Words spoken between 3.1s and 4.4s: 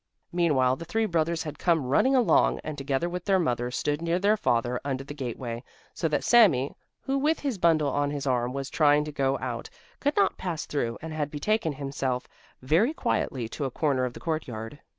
their mother, stood near their